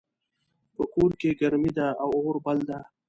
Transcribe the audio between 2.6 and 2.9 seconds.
ده